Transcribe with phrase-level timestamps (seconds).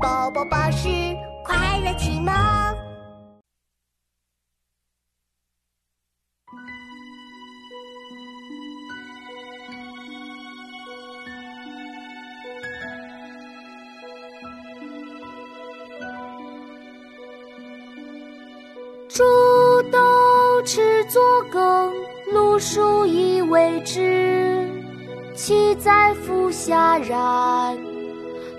[0.00, 0.88] 宝宝巴士
[1.44, 2.32] 快乐启蒙。
[19.08, 19.24] 煮
[19.90, 21.20] 豆持作
[21.50, 21.92] 羹，
[22.32, 24.68] 漉菽以为汁。
[25.34, 27.76] 萁在釜下燃，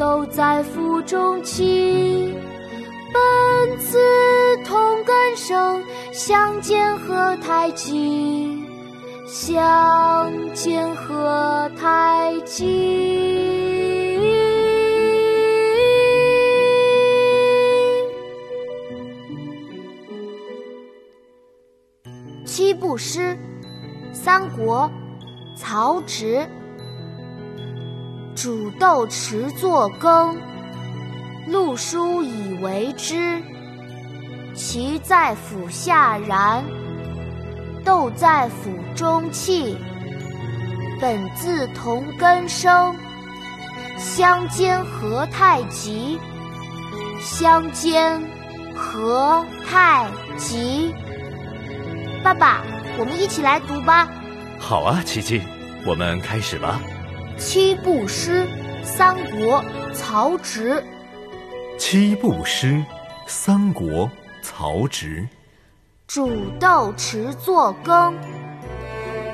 [0.00, 2.34] 都在腹中泣。
[3.12, 3.98] 本自
[4.64, 8.64] 同根生，相煎何太急？
[9.26, 14.18] 相煎何太急？
[22.46, 23.36] 七步诗，
[24.14, 24.90] 三国，
[25.54, 26.48] 曹植。
[28.42, 30.34] 煮豆持作羹，
[31.46, 33.38] 漉菽以为汁。
[34.54, 36.64] 萁在釜下燃，
[37.84, 39.76] 豆在釜中泣。
[40.98, 42.96] 本自同根生，
[43.98, 46.18] 相煎何太急？
[47.20, 48.22] 相煎
[48.74, 50.06] 何太
[50.38, 50.94] 急？
[52.24, 52.62] 爸爸，
[52.98, 54.08] 我们一起来读吧。
[54.58, 55.42] 好啊，琪琪，
[55.84, 56.80] 我们开始吧。
[57.40, 58.46] 七步诗，
[58.84, 60.84] 三国，曹植。
[61.78, 62.84] 七步诗，
[63.26, 64.10] 三国，
[64.42, 65.26] 曹植。
[66.06, 68.14] 煮豆持作羹，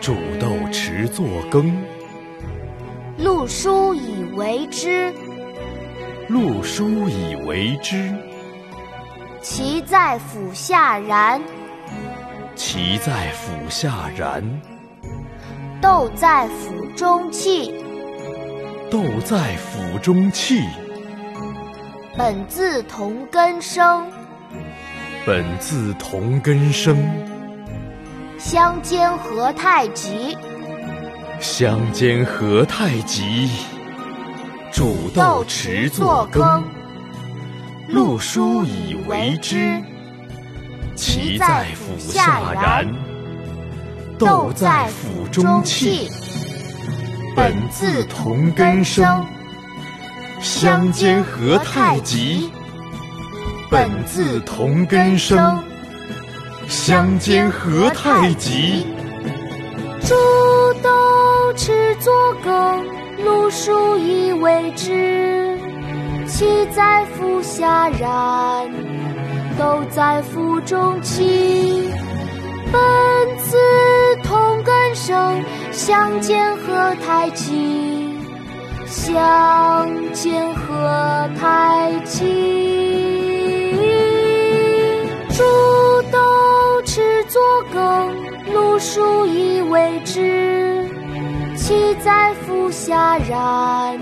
[0.00, 1.72] 煮豆持作羹。
[3.20, 5.14] 漉菽以为汁，
[6.28, 8.12] 漉菽以为汁。
[9.40, 11.40] 萁在釜下燃，
[12.56, 14.42] 萁在釜下燃。
[15.80, 17.72] 豆在釜中泣。
[18.92, 20.60] 豆在釜中泣。
[22.14, 24.06] 本自同根生，
[25.24, 26.94] 本自同根生。
[28.38, 30.36] 相煎何太急？
[31.40, 33.48] 相煎何太急？
[34.70, 36.62] 煮豆持作羹，
[37.88, 39.82] 漉菽以为汁。
[40.94, 42.86] 萁在釜下燃，
[44.18, 46.10] 豆在釜中泣。
[47.34, 49.24] 本自同根生，
[50.40, 52.50] 相煎何太急？
[53.70, 55.58] 本自同根生，
[56.68, 58.86] 相煎何太急？
[60.02, 60.14] 煮
[60.82, 62.12] 豆持作
[62.44, 62.84] 羹，
[63.24, 65.58] 漉菽以为汁。
[66.26, 68.70] 萁在釜下燃，
[69.58, 71.90] 豆在釜中泣。
[72.70, 72.80] 本
[73.38, 73.56] 自
[74.24, 75.01] 同根生，
[75.72, 78.14] 相煎何太急？
[78.86, 83.72] 相煎何太急？
[85.30, 85.42] 煮
[86.12, 87.40] 豆持作
[87.72, 88.14] 羹，
[88.52, 90.86] 漉菽以为汁。
[91.56, 93.98] 萁在釜下燃，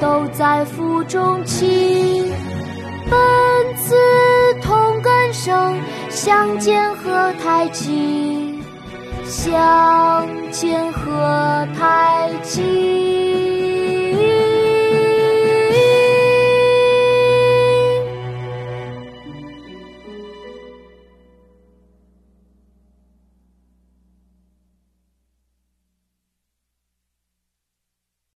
[0.00, 2.30] 豆在釜中泣。
[3.10, 3.94] 本自
[4.62, 5.80] 同根生，
[6.10, 8.45] 相煎何太急？
[9.28, 13.05] 相见何太急？